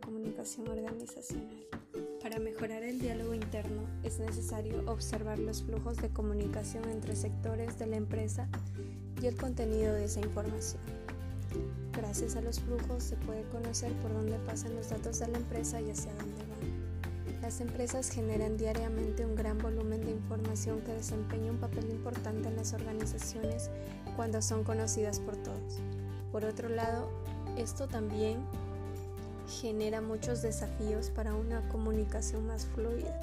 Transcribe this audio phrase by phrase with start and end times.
[0.00, 1.66] comunicación organizacional.
[2.22, 7.86] Para mejorar el diálogo interno es necesario observar los flujos de comunicación entre sectores de
[7.86, 8.48] la empresa
[9.20, 10.80] y el contenido de esa información.
[11.92, 15.80] Gracias a los flujos se puede conocer por dónde pasan los datos de la empresa
[15.80, 17.42] y hacia dónde van.
[17.42, 22.56] Las empresas generan diariamente un gran volumen de información que desempeña un papel importante en
[22.56, 23.70] las organizaciones
[24.16, 25.80] cuando son conocidas por todos.
[26.32, 27.10] Por otro lado,
[27.56, 28.38] esto también
[29.50, 33.18] genera muchos desafíos para una comunicación más fluida.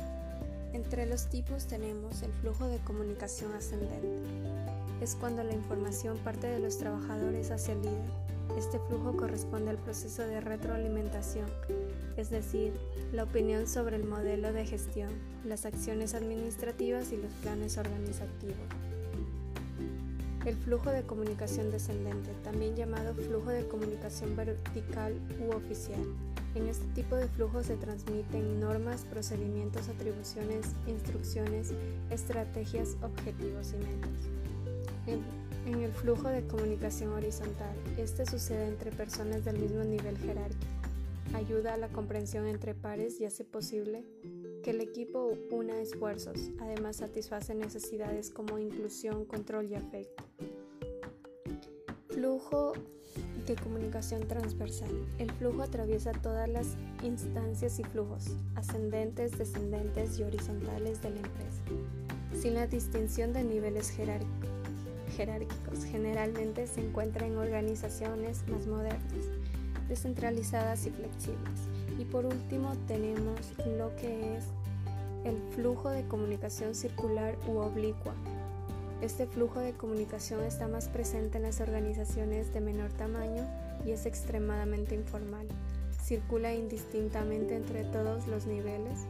[0.73, 4.09] Entre los tipos tenemos el flujo de comunicación ascendente.
[5.01, 8.27] Es cuando la información parte de los trabajadores hacia el líder.
[8.57, 11.47] Este flujo corresponde al proceso de retroalimentación,
[12.15, 12.73] es decir,
[13.13, 15.09] la opinión sobre el modelo de gestión,
[15.45, 18.55] las acciones administrativas y los planes organizativos.
[20.47, 25.13] El flujo de comunicación descendente, también llamado flujo de comunicación vertical
[25.45, 25.99] u oficial.
[26.55, 31.73] En este tipo de flujo se transmiten normas, procedimientos, atribuciones, instrucciones,
[32.11, 35.19] estrategias, objetivos y metas.
[35.65, 40.76] En, el flujo de comunicación horizontal, este sucede entre personas del mismo nivel jerárquico.
[41.33, 44.03] Ayuda a la comprensión entre pares y hace posible
[44.63, 50.23] que el equipo una esfuerzos, además satisface necesidades como inclusión, control y afecto.
[52.09, 52.73] Flujo
[53.45, 54.89] de comunicación transversal.
[55.19, 58.25] El flujo atraviesa todas las instancias y flujos,
[58.55, 61.63] ascendentes, descendentes y horizontales de la empresa,
[62.33, 65.85] sin la distinción de niveles jerárquicos.
[65.85, 69.25] Generalmente se encuentra en organizaciones más modernas,
[69.87, 71.59] descentralizadas y flexibles.
[71.99, 73.39] Y por último tenemos
[73.77, 74.45] lo que es
[75.23, 78.13] el flujo de comunicación circular u oblicua,
[79.01, 83.43] este flujo de comunicación está más presente en las organizaciones de menor tamaño
[83.85, 85.47] y es extremadamente informal.
[86.03, 89.05] Circula indistintamente entre todos los niveles.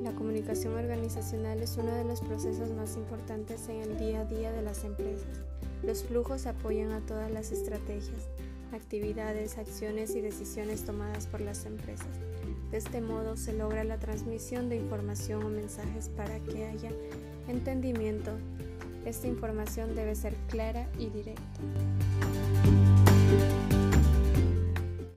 [0.00, 4.52] La comunicación organizacional es uno de los procesos más importantes en el día a día
[4.52, 5.42] de las empresas.
[5.82, 8.30] Los flujos apoyan a todas las estrategias,
[8.72, 12.08] actividades, acciones y decisiones tomadas por las empresas.
[12.70, 16.90] De este modo se logra la transmisión de información o mensajes para que haya
[17.48, 18.32] entendimiento,
[19.04, 21.60] esta información debe ser clara y directa.